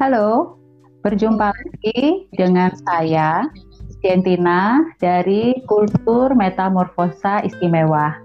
Halo, 0.00 0.56
berjumpa 1.04 1.52
lagi 1.52 2.24
dengan 2.32 2.72
saya, 2.88 3.44
Gentina 4.00 4.80
dari 4.96 5.60
Kultur 5.68 6.32
Metamorfosa 6.32 7.44
Istimewa. 7.44 8.16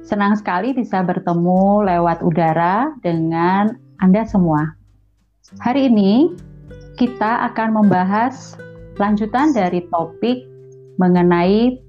Senang 0.00 0.40
sekali 0.40 0.72
bisa 0.72 1.04
bertemu 1.04 1.84
lewat 1.84 2.24
udara 2.24 2.96
dengan 3.04 3.76
Anda 4.00 4.24
semua. 4.24 4.64
Hari 5.60 5.92
ini 5.92 6.32
kita 6.96 7.52
akan 7.52 7.84
membahas 7.84 8.56
lanjutan 8.96 9.52
dari 9.52 9.84
topik 9.92 10.40
mengenai 10.96 11.84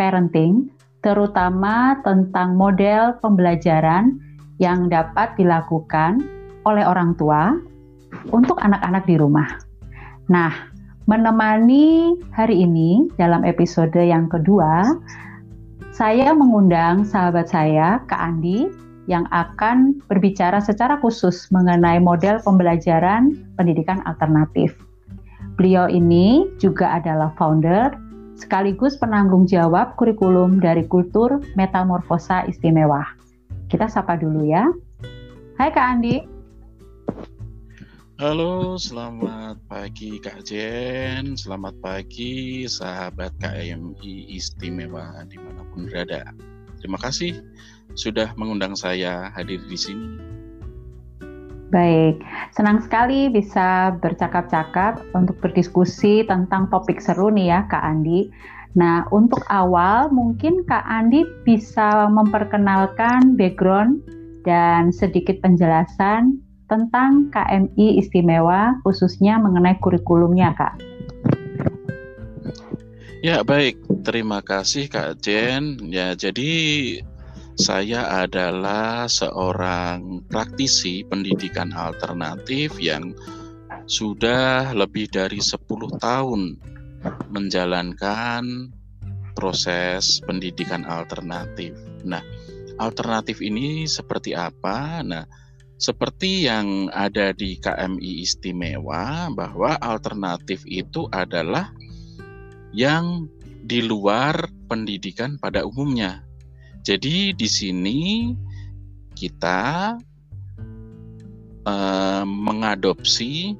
parenting, 0.00 0.72
terutama 1.04 2.00
tentang 2.08 2.56
model 2.56 3.20
pembelajaran 3.20 4.16
yang 4.56 4.88
dapat 4.88 5.36
dilakukan 5.36 6.24
oleh 6.64 6.88
orang 6.88 7.12
tua 7.20 7.68
untuk 8.30 8.58
anak-anak 8.60 9.04
di 9.06 9.16
rumah. 9.16 9.48
Nah, 10.30 10.50
menemani 11.10 12.14
hari 12.30 12.62
ini 12.62 13.10
dalam 13.18 13.42
episode 13.42 13.98
yang 13.98 14.30
kedua, 14.30 14.94
saya 15.90 16.30
mengundang 16.30 17.02
sahabat 17.02 17.50
saya, 17.50 17.98
Kak 18.06 18.20
Andi, 18.20 18.70
yang 19.10 19.26
akan 19.34 19.98
berbicara 20.06 20.62
secara 20.62 21.02
khusus 21.02 21.50
mengenai 21.50 21.98
model 21.98 22.38
pembelajaran 22.46 23.34
pendidikan 23.58 23.98
alternatif. 24.06 24.70
Beliau 25.58 25.90
ini 25.90 26.46
juga 26.62 27.02
adalah 27.02 27.34
founder 27.34 27.90
sekaligus 28.38 28.96
penanggung 28.96 29.44
jawab 29.44 29.98
kurikulum 30.00 30.62
dari 30.62 30.86
kultur 30.88 31.42
metamorfosa 31.58 32.46
istimewa. 32.48 33.04
Kita 33.68 33.90
sapa 33.90 34.16
dulu 34.16 34.46
ya. 34.46 34.70
Hai 35.60 35.68
Kak 35.68 35.86
Andi. 35.98 36.39
Halo, 38.20 38.76
selamat 38.76 39.64
pagi 39.64 40.20
Kak 40.20 40.44
Jen, 40.44 41.40
selamat 41.40 41.72
pagi 41.80 42.68
sahabat 42.68 43.32
KMI 43.40 44.36
Istimewa 44.36 45.24
di 45.24 45.40
mana 45.40 45.64
pun 45.72 45.88
berada. 45.88 46.28
Terima 46.84 47.00
kasih 47.00 47.40
sudah 47.96 48.36
mengundang 48.36 48.76
saya 48.76 49.32
hadir 49.32 49.64
di 49.64 49.72
sini. 49.72 50.20
Baik, 51.72 52.20
senang 52.52 52.84
sekali 52.84 53.32
bisa 53.32 53.96
bercakap-cakap 54.04 55.00
untuk 55.16 55.40
berdiskusi 55.40 56.20
tentang 56.28 56.68
topik 56.68 57.00
seru 57.00 57.32
nih 57.32 57.56
ya 57.56 57.60
Kak 57.72 57.88
Andi. 57.88 58.28
Nah, 58.76 59.08
untuk 59.16 59.48
awal 59.48 60.12
mungkin 60.12 60.60
Kak 60.68 60.84
Andi 60.84 61.24
bisa 61.48 62.04
memperkenalkan 62.12 63.32
background 63.40 64.04
dan 64.44 64.92
sedikit 64.92 65.40
penjelasan 65.40 66.49
tentang 66.70 67.34
KMI 67.34 67.98
istimewa 67.98 68.78
khususnya 68.86 69.42
mengenai 69.42 69.76
kurikulumnya, 69.82 70.54
Kak. 70.54 70.78
Ya, 73.20 73.44
baik. 73.44 73.76
Terima 74.00 74.40
kasih 74.40 74.88
Kak 74.88 75.20
Jen. 75.20 75.76
Ya, 75.92 76.16
jadi 76.16 76.48
saya 77.60 78.24
adalah 78.24 79.04
seorang 79.12 80.24
praktisi 80.32 81.04
pendidikan 81.04 81.76
alternatif 81.76 82.80
yang 82.80 83.12
sudah 83.84 84.72
lebih 84.72 85.12
dari 85.12 85.36
10 85.36 85.60
tahun 86.00 86.56
menjalankan 87.28 88.72
proses 89.36 90.24
pendidikan 90.24 90.88
alternatif. 90.88 91.76
Nah, 92.08 92.24
alternatif 92.80 93.44
ini 93.44 93.84
seperti 93.84 94.32
apa? 94.32 95.04
Nah, 95.04 95.28
seperti 95.80 96.44
yang 96.44 96.92
ada 96.92 97.32
di 97.32 97.56
KMI 97.56 98.20
istimewa 98.20 99.32
bahwa 99.32 99.80
alternatif 99.80 100.60
itu 100.68 101.08
adalah 101.08 101.72
yang 102.76 103.24
di 103.64 103.80
luar 103.80 104.44
pendidikan 104.68 105.40
pada 105.40 105.64
umumnya. 105.64 106.20
Jadi 106.84 107.32
di 107.32 107.48
sini 107.48 108.00
kita 109.16 109.96
eh, 111.64 112.24
mengadopsi 112.28 113.56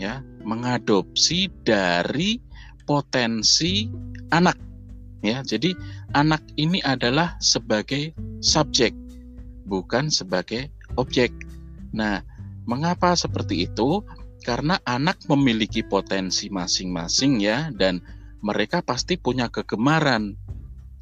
ya, 0.00 0.24
mengadopsi 0.40 1.52
dari 1.68 2.40
potensi 2.88 3.92
anak 4.32 4.56
ya. 5.20 5.44
Jadi 5.44 5.76
anak 6.16 6.40
ini 6.56 6.80
adalah 6.80 7.36
sebagai 7.44 8.16
subjek 8.40 8.96
bukan 9.68 10.08
sebagai 10.08 10.72
objek. 10.96 11.30
Nah, 11.92 12.22
mengapa 12.68 13.14
seperti 13.16 13.68
itu? 13.68 14.04
Karena 14.38 14.78
anak 14.86 15.26
memiliki 15.28 15.82
potensi 15.82 16.48
masing-masing 16.48 17.42
ya 17.42 17.68
dan 17.74 18.00
mereka 18.40 18.80
pasti 18.80 19.18
punya 19.18 19.50
kegemaran. 19.50 20.38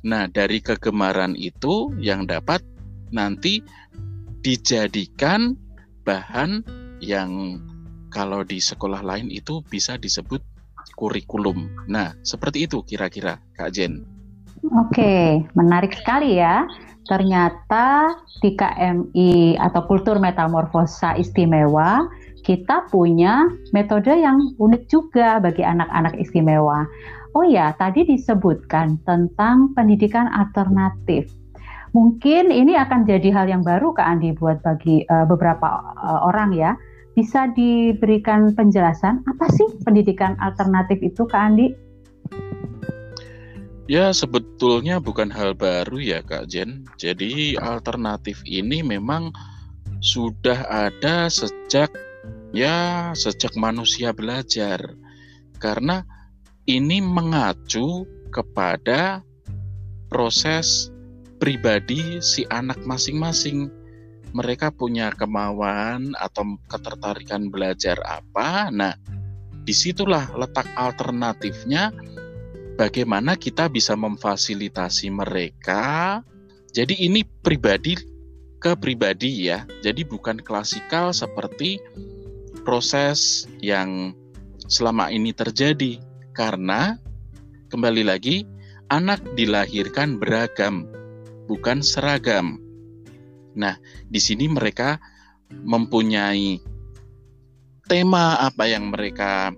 Nah, 0.03 0.27
dari 0.27 0.65
kegemaran 0.65 1.37
itu 1.37 1.93
yang 2.01 2.25
dapat 2.25 2.65
nanti 3.13 3.61
dijadikan 4.41 5.55
bahan 6.07 6.63
yang 7.03 7.61
kalau 8.09 8.41
di 8.47 8.63
sekolah 8.63 9.05
lain 9.05 9.29
itu 9.29 9.61
bisa 9.69 10.01
disebut 10.01 10.41
kurikulum. 10.97 11.87
Nah, 11.91 12.17
seperti 12.25 12.65
itu 12.65 12.81
kira-kira 12.87 13.43
Kak 13.53 13.71
Jen. 13.75 14.07
Oke, 14.73 15.45
menarik 15.53 15.93
sekali 15.93 16.41
ya. 16.41 16.65
Ternyata 17.07 18.19
di 18.43 18.59
KMI 18.59 19.57
atau 19.63 19.87
kultur 19.87 20.19
metamorfosa 20.19 21.15
istimewa, 21.15 22.11
kita 22.43 22.87
punya 22.91 23.47
metode 23.71 24.11
yang 24.11 24.55
unik 24.59 24.83
juga 24.91 25.39
bagi 25.39 25.63
anak-anak 25.63 26.19
istimewa. 26.19 26.87
Oh 27.35 27.47
ya, 27.47 27.75
tadi 27.79 28.07
disebutkan 28.07 29.03
tentang 29.07 29.75
pendidikan 29.75 30.31
alternatif. 30.31 31.31
Mungkin 31.95 32.53
ini 32.53 32.77
akan 32.77 33.09
jadi 33.09 33.29
hal 33.33 33.47
yang 33.49 33.63
baru 33.65 33.95
Kak 33.95 34.05
Andi 34.05 34.37
buat 34.37 34.61
bagi 34.61 35.07
uh, 35.09 35.25
beberapa 35.25 35.81
uh, 35.97 36.27
orang 36.27 36.53
ya. 36.53 36.75
Bisa 37.17 37.49
diberikan 37.57 38.53
penjelasan 38.53 39.25
apa 39.25 39.49
sih 39.49 39.65
pendidikan 39.81 40.37
alternatif 40.37 41.01
itu 41.01 41.25
Kak 41.25 41.55
Andi? 41.55 41.86
Ya, 43.87 44.11
sebetulnya 44.11 44.99
bukan 44.99 45.31
hal 45.31 45.55
baru 45.55 46.03
ya 46.03 46.19
Kak 46.19 46.51
Jen. 46.51 46.91
Jadi 46.99 47.55
alternatif 47.55 48.43
ini 48.43 48.83
memang 48.83 49.31
sudah 50.03 50.67
ada 50.67 51.31
sejak 51.31 51.95
ya 52.51 53.15
sejak 53.15 53.55
manusia 53.55 54.11
belajar. 54.11 54.83
Karena 55.63 56.03
ini 56.67 56.99
mengacu 56.99 58.03
kepada 58.35 59.23
proses 60.11 60.91
pribadi 61.39 62.19
si 62.19 62.43
anak 62.51 62.83
masing-masing. 62.83 63.71
Mereka 64.35 64.75
punya 64.75 65.15
kemauan 65.15 66.11
atau 66.19 66.59
ketertarikan 66.67 67.55
belajar 67.55 68.03
apa. 68.03 68.67
Nah, 68.75 68.99
di 69.63 69.71
situlah 69.71 70.27
letak 70.35 70.67
alternatifnya 70.75 71.95
bagaimana 72.77 73.35
kita 73.35 73.67
bisa 73.73 73.97
memfasilitasi 73.97 75.09
mereka. 75.11 76.21
Jadi 76.71 77.09
ini 77.09 77.25
pribadi 77.25 77.97
ke 78.61 78.77
pribadi 78.77 79.49
ya. 79.49 79.65
Jadi 79.81 80.05
bukan 80.05 80.41
klasikal 80.45 81.11
seperti 81.17 81.81
proses 82.63 83.49
yang 83.65 84.13
selama 84.69 85.09
ini 85.09 85.33
terjadi 85.33 85.97
karena 86.37 87.01
kembali 87.73 88.05
lagi 88.05 88.45
anak 88.93 89.25
dilahirkan 89.35 90.21
beragam 90.21 90.85
bukan 91.49 91.81
seragam. 91.81 92.61
Nah, 93.57 93.81
di 94.11 94.21
sini 94.21 94.51
mereka 94.51 95.01
mempunyai 95.49 96.61
tema 97.87 98.37
apa 98.43 98.67
yang 98.67 98.91
mereka 98.91 99.55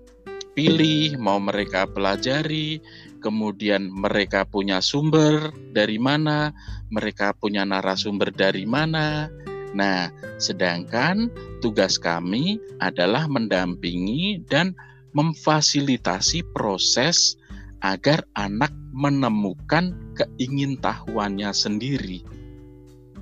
pilih, 0.58 1.14
mau 1.22 1.38
mereka 1.38 1.86
pelajari, 1.86 2.82
kemudian 3.22 3.94
mereka 3.94 4.42
punya 4.42 4.82
sumber 4.82 5.54
dari 5.70 6.02
mana, 6.02 6.50
mereka 6.90 7.30
punya 7.30 7.62
narasumber 7.62 8.34
dari 8.34 8.66
mana. 8.66 9.30
Nah, 9.70 10.10
sedangkan 10.42 11.30
tugas 11.62 11.94
kami 11.94 12.58
adalah 12.82 13.30
mendampingi 13.30 14.42
dan 14.50 14.74
memfasilitasi 15.14 16.42
proses 16.50 17.38
agar 17.86 18.26
anak 18.34 18.74
menemukan 18.90 19.94
keingintahuannya 20.18 21.54
sendiri. 21.54 22.26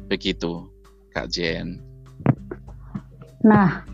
Begitu, 0.09 0.73
Kak 1.13 1.29
Jen. 1.29 1.85
Nah, 3.45 3.85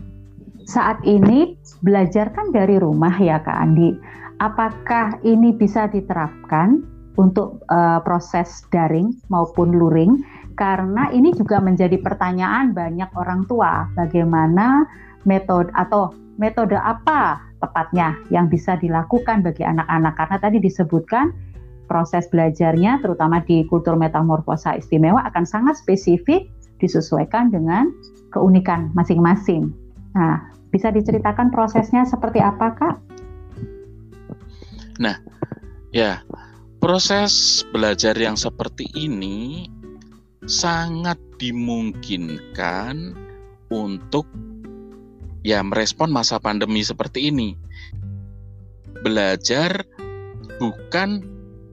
saat 0.65 0.99
ini 1.03 1.55
belajar 1.83 2.31
kan 2.31 2.51
dari 2.51 2.79
rumah 2.79 3.13
ya 3.19 3.39
Kak 3.41 3.57
Andi. 3.57 3.95
Apakah 4.41 5.21
ini 5.23 5.55
bisa 5.55 5.87
diterapkan 5.87 6.83
untuk 7.15 7.61
uh, 7.69 8.01
proses 8.01 8.65
daring 8.73 9.13
maupun 9.29 9.75
luring? 9.77 10.19
Karena 10.53 11.09
ini 11.09 11.33
juga 11.33 11.57
menjadi 11.57 11.97
pertanyaan 12.01 12.75
banyak 12.77 13.09
orang 13.17 13.45
tua 13.49 13.89
bagaimana 13.97 14.85
metode 15.25 15.73
atau 15.73 16.13
metode 16.37 16.77
apa 16.77 17.41
tepatnya 17.61 18.17
yang 18.29 18.49
bisa 18.51 18.77
dilakukan 18.77 19.41
bagi 19.41 19.65
anak-anak? 19.65 20.13
Karena 20.17 20.37
tadi 20.41 20.57
disebutkan 20.61 21.33
proses 21.89 22.25
belajarnya 22.29 23.01
terutama 23.01 23.41
di 23.43 23.65
kultur 23.69 23.97
metamorfosa 23.97 24.77
istimewa 24.77 25.21
akan 25.29 25.45
sangat 25.45 25.77
spesifik 25.77 26.49
disesuaikan 26.81 27.53
dengan 27.53 27.89
keunikan 28.33 28.89
masing-masing. 28.97 29.82
Nah, 30.13 30.53
bisa 30.69 30.89
diceritakan 30.89 31.49
prosesnya 31.49 32.05
seperti 32.05 32.41
apa, 32.41 32.67
Kak? 32.73 32.95
Nah, 35.01 35.17
ya, 35.89 36.21
proses 36.77 37.61
belajar 37.73 38.13
yang 38.17 38.37
seperti 38.37 38.89
ini 38.93 39.69
sangat 40.45 41.17
dimungkinkan 41.41 43.17
untuk 43.73 44.29
ya 45.41 45.65
merespon 45.65 46.13
masa 46.13 46.37
pandemi 46.37 46.85
seperti 46.85 47.33
ini. 47.33 47.57
Belajar 49.01 49.83
bukan 50.61 51.25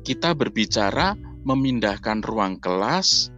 kita 0.03 0.33
berbicara 0.33 1.15
memindahkan 1.45 2.25
ruang 2.25 2.57
kelas 2.59 3.31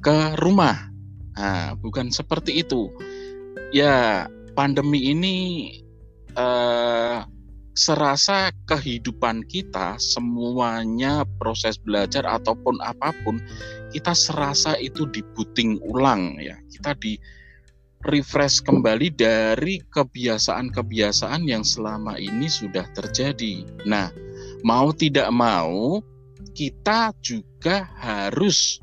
ke 0.00 0.36
rumah. 0.40 0.90
Nah, 1.38 1.78
bukan 1.78 2.10
seperti 2.10 2.66
itu. 2.66 2.90
Ya, 3.68 4.24
pandemi 4.56 5.12
ini 5.12 5.36
eh, 6.32 7.18
serasa 7.78 8.50
kehidupan 8.66 9.46
kita 9.46 10.00
semuanya 10.02 11.22
proses 11.38 11.78
belajar 11.78 12.26
ataupun 12.26 12.80
apa 12.82 13.14
pun 13.22 13.38
kita 13.94 14.16
serasa 14.16 14.74
itu 14.80 15.06
dibuting 15.12 15.78
ulang 15.84 16.40
ya. 16.40 16.56
Kita 16.72 16.96
di 16.96 17.14
refresh 18.02 18.64
kembali 18.64 19.14
dari 19.14 19.84
kebiasaan-kebiasaan 19.84 21.44
yang 21.46 21.62
selama 21.62 22.18
ini 22.18 22.50
sudah 22.50 22.88
terjadi. 22.96 23.62
Nah, 23.86 24.10
mau 24.66 24.90
tidak 24.96 25.30
mau 25.30 26.02
kita 26.56 27.14
juga 27.22 27.86
harus 28.00 28.82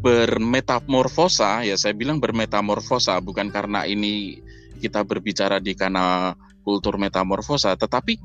bermetamorfosa 0.00 1.64
ya 1.68 1.76
saya 1.76 1.92
bilang 1.92 2.18
bermetamorfosa 2.18 3.20
bukan 3.20 3.52
karena 3.52 3.84
ini 3.84 4.40
kita 4.80 5.04
berbicara 5.04 5.60
di 5.60 5.76
kanal 5.76 6.36
kultur 6.64 6.96
metamorfosa 6.96 7.76
tetapi 7.76 8.16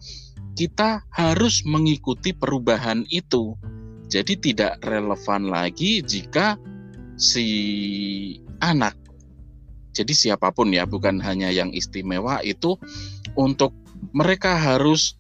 kita 0.56 1.04
harus 1.12 1.68
mengikuti 1.68 2.32
perubahan 2.32 3.04
itu 3.12 3.60
jadi 4.08 4.34
tidak 4.40 4.74
relevan 4.84 5.52
lagi 5.52 6.00
jika 6.00 6.56
si 7.20 7.48
anak 8.64 8.96
jadi 9.96 10.12
siapa 10.12 10.52
pun 10.52 10.76
ya, 10.76 10.84
bukan 10.84 11.24
hanya 11.24 11.48
yang 11.56 11.72
istimewa 11.72 12.44
itu 12.44 12.76
untuk 13.40 13.72
mereka 14.12 14.60
harus 14.60 15.16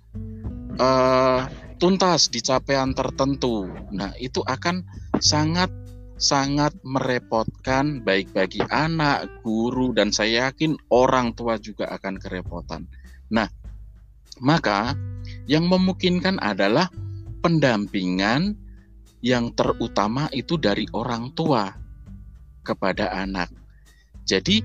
uh, 0.75 1.47
tuntas 1.79 2.27
di 2.27 2.43
capaian 2.43 2.91
tertentu. 2.91 3.71
Nah, 3.95 4.11
itu 4.19 4.43
akan 4.43 4.83
sangat 5.23 5.71
sangat 6.15 6.71
merepotkan 6.87 7.99
baik 8.03 8.31
bagi 8.31 8.63
anak, 8.71 9.27
guru 9.43 9.91
dan 9.91 10.15
saya 10.15 10.49
yakin 10.49 10.79
orang 10.91 11.35
tua 11.35 11.59
juga 11.59 11.91
akan 11.91 12.15
kerepotan. 12.19 12.87
Nah, 13.31 13.47
maka 14.39 14.95
yang 15.47 15.67
memungkinkan 15.67 16.39
adalah 16.39 16.87
pendampingan 17.43 18.55
yang 19.25 19.51
terutama 19.57 20.29
itu 20.31 20.55
dari 20.55 20.87
orang 20.95 21.33
tua 21.33 21.73
kepada 22.65 23.11
anak. 23.13 23.49
Jadi 24.25 24.61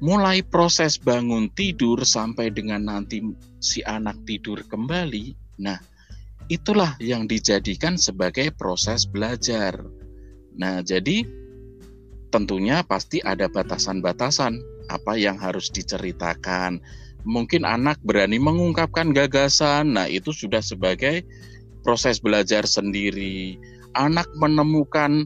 mulai 0.00 0.40
proses 0.40 0.96
bangun 0.96 1.52
tidur 1.52 2.04
sampai 2.04 2.48
dengan 2.52 2.88
nanti 2.88 3.20
si 3.60 3.84
anak 3.84 4.24
tidur 4.24 4.64
kembali. 4.64 5.36
Nah, 5.60 5.76
itulah 6.48 6.96
yang 7.00 7.28
dijadikan 7.28 8.00
sebagai 8.00 8.52
proses 8.56 9.04
belajar. 9.04 9.76
Nah, 10.60 10.84
jadi 10.84 11.24
tentunya 12.28 12.84
pasti 12.84 13.24
ada 13.24 13.48
batasan-batasan 13.48 14.60
apa 14.92 15.16
yang 15.16 15.40
harus 15.40 15.72
diceritakan. 15.72 16.84
Mungkin 17.24 17.64
anak 17.64 17.96
berani 18.04 18.36
mengungkapkan 18.36 19.16
gagasan. 19.16 19.96
Nah, 19.96 20.04
itu 20.04 20.36
sudah 20.36 20.60
sebagai 20.60 21.24
proses 21.80 22.20
belajar 22.20 22.68
sendiri. 22.68 23.56
Anak 23.96 24.28
menemukan 24.36 25.24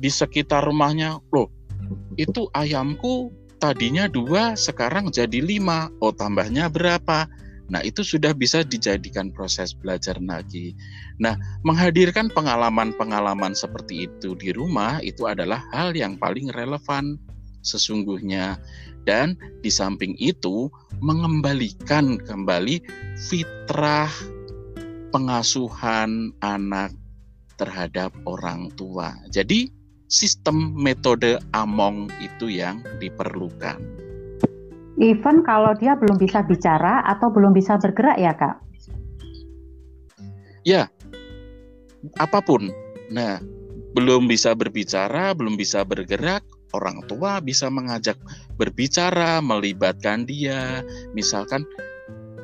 di 0.00 0.08
sekitar 0.08 0.64
rumahnya, 0.64 1.20
loh, 1.34 1.52
itu 2.16 2.48
ayamku 2.56 3.34
tadinya 3.60 4.08
dua 4.08 4.56
sekarang 4.56 5.12
jadi 5.12 5.44
lima 5.44 5.92
oh 6.00 6.16
tambahnya 6.16 6.72
berapa 6.72 7.28
nah 7.70 7.80
itu 7.86 8.02
sudah 8.02 8.34
bisa 8.34 8.66
dijadikan 8.66 9.30
proses 9.30 9.72
belajar 9.72 10.18
lagi 10.18 10.74
nah 11.22 11.38
menghadirkan 11.62 12.28
pengalaman-pengalaman 12.34 13.54
seperti 13.54 14.10
itu 14.10 14.34
di 14.34 14.50
rumah 14.50 14.98
itu 15.00 15.30
adalah 15.30 15.62
hal 15.70 15.94
yang 15.94 16.18
paling 16.18 16.50
relevan 16.50 17.16
sesungguhnya 17.62 18.58
dan 19.08 19.36
di 19.64 19.72
samping 19.72 20.16
itu 20.20 20.68
mengembalikan 21.00 22.20
kembali 22.20 22.84
fitrah 23.16 24.10
pengasuhan 25.10 26.30
anak 26.40 26.94
terhadap 27.58 28.14
orang 28.24 28.72
tua. 28.78 29.12
Jadi 29.28 29.68
sistem 30.08 30.72
metode 30.72 31.36
Among 31.52 32.08
itu 32.24 32.48
yang 32.48 32.80
diperlukan. 32.98 34.09
Even 35.00 35.40
kalau 35.40 35.72
dia 35.80 35.96
belum 35.96 36.20
bisa 36.20 36.44
bicara 36.44 37.00
atau 37.08 37.32
belum 37.32 37.56
bisa 37.56 37.80
bergerak 37.80 38.20
ya 38.20 38.36
kak? 38.36 38.60
Ya, 40.60 40.92
apa 42.20 42.44
pun. 42.44 42.68
Nah, 43.08 43.40
belum 43.96 44.28
bisa 44.28 44.52
berbicara, 44.52 45.32
belum 45.32 45.56
bisa 45.56 45.88
bergerak, 45.88 46.44
orang 46.76 47.00
tua 47.08 47.40
bisa 47.40 47.72
mengajak 47.72 48.20
berbicara, 48.60 49.40
melibatkan 49.40 50.28
dia. 50.28 50.84
Misalkan, 51.16 51.64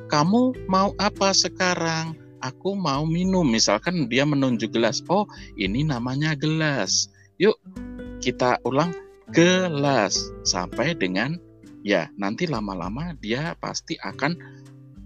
kamu 0.09 0.57
mau 0.67 0.97
apa 0.97 1.37
sekarang? 1.37 2.17
Aku 2.41 2.73
mau 2.73 3.05
minum. 3.05 3.45
Misalkan 3.45 4.09
dia 4.09 4.25
menunjuk 4.25 4.73
gelas. 4.73 5.05
Oh, 5.13 5.29
ini 5.61 5.85
namanya 5.85 6.33
gelas. 6.33 7.13
Yuk 7.37 7.61
kita 8.25 8.57
ulang 8.65 8.97
gelas 9.35 10.17
sampai 10.47 10.97
dengan 10.97 11.37
ya 11.87 12.11
nanti 12.19 12.51
lama-lama 12.51 13.15
dia 13.23 13.55
pasti 13.63 13.95
akan 14.03 14.35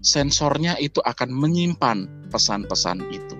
sensornya 0.01 0.81
itu 0.81 0.97
akan 1.05 1.29
menyimpan 1.29 2.09
pesan-pesan 2.33 3.05
itu. 3.13 3.37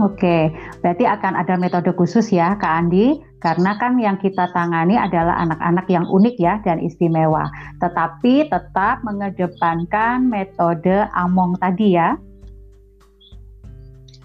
Oke, 0.00 0.48
berarti 0.80 1.04
akan 1.04 1.36
ada 1.36 1.58
metode 1.60 1.92
khusus 1.92 2.32
ya 2.32 2.56
Kak 2.56 2.72
Andi, 2.86 3.20
karena 3.44 3.76
kan 3.76 4.00
yang 4.00 4.16
kita 4.16 4.48
tangani 4.56 4.96
adalah 4.96 5.36
anak-anak 5.44 5.84
yang 5.92 6.08
unik 6.08 6.40
ya 6.40 6.64
dan 6.64 6.80
istimewa, 6.80 7.52
tetapi 7.76 8.48
tetap 8.48 9.04
mengedepankan 9.04 10.24
metode 10.24 11.10
Among 11.12 11.60
tadi 11.60 12.00
ya. 12.00 12.16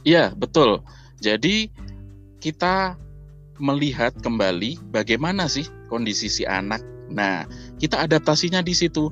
Iya, 0.08 0.32
betul. 0.40 0.80
Jadi 1.20 1.68
kita 2.40 2.96
melihat 3.60 4.16
kembali 4.24 4.80
bagaimana 4.88 5.52
sih 5.52 5.68
kondisi 5.92 6.32
si 6.32 6.48
anak. 6.48 6.97
Nah, 7.12 7.48
kita 7.80 8.04
adaptasinya 8.04 8.60
di 8.64 8.76
situ. 8.76 9.12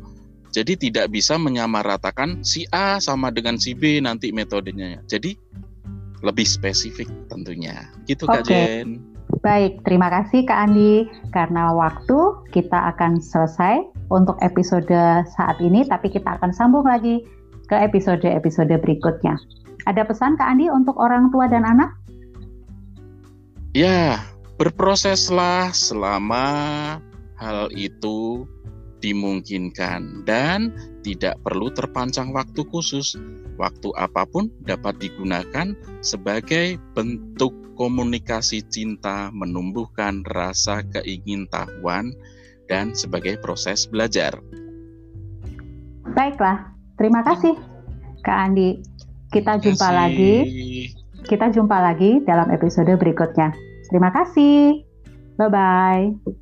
Jadi 0.55 0.79
tidak 0.79 1.11
bisa 1.11 1.35
menyamaratakan 1.35 2.39
si 2.39 2.63
A 2.71 2.95
sama 3.03 3.27
dengan 3.27 3.59
si 3.59 3.75
B 3.75 3.99
nanti 3.99 4.31
metodenya. 4.31 5.03
Jadi 5.03 5.35
lebih 6.23 6.47
spesifik 6.47 7.11
tentunya. 7.27 7.91
Gitu 8.07 8.23
Kak 8.23 8.47
Jen. 8.47 9.03
Baik, 9.43 9.83
terima 9.83 10.07
kasih 10.07 10.47
Kak 10.47 10.71
Andi. 10.71 11.11
Karena 11.35 11.75
waktu 11.75 12.17
kita 12.55 12.95
akan 12.95 13.19
selesai 13.19 13.83
untuk 14.07 14.39
episode 14.39 14.95
saat 15.35 15.59
ini, 15.59 15.83
tapi 15.83 16.07
kita 16.07 16.39
akan 16.39 16.55
sambung 16.55 16.87
lagi 16.87 17.19
ke 17.67 17.75
episode-episode 17.75 18.71
berikutnya. 18.79 19.35
Ada 19.85 20.07
pesan 20.07 20.39
Kak 20.39 20.55
Andi 20.55 20.71
untuk 20.71 20.95
orang 20.95 21.35
tua 21.35 21.51
dan 21.51 21.67
anak? 21.67 21.91
Ya, 23.75 24.23
Berproseslah 24.55 25.75
selama 25.75 26.47
hal 27.39 27.71
itu 27.73 28.47
dimungkinkan 29.03 30.25
dan 30.25 30.73
tidak 31.05 31.37
perlu 31.45 31.69
terpancang 31.69 32.33
waktu 32.33 32.65
khusus. 32.73 33.13
Waktu 33.55 33.87
apa 33.95 34.27
pun 34.27 34.51
dapat 34.67 34.99
digunakan 34.99 35.71
sebagai 36.03 36.75
bentuk 36.91 37.55
komunikasi 37.79 38.65
cinta, 38.67 39.31
menumbuhkan 39.31 40.27
rasa 40.27 40.83
keingintahuan 40.91 42.11
dan 42.67 42.91
sebagai 42.91 43.39
proses 43.39 43.87
belajar. 43.87 44.35
Baiklah, 46.11 46.75
terima 46.99 47.23
kasih 47.23 47.55
Kak 48.25 48.37
Andi. 48.49 48.81
Kita 49.31 49.59
jumpa 49.59 49.87
lagi. 49.91 50.35
Kita 51.25 51.49
jumpa 51.49 51.77
lagi 51.81 52.21
dalam 52.23 52.49
episode 52.53 52.91
berikutnya. 52.95 53.53
Terima 53.89 54.09
kasih. 54.13 54.85
Bye 55.37 55.49
bye. 55.51 56.35